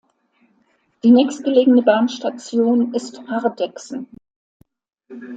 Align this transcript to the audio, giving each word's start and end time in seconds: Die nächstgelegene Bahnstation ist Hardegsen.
Die 1.03 1.11
nächstgelegene 1.11 1.83
Bahnstation 1.83 2.91
ist 2.95 3.21
Hardegsen. 3.27 4.07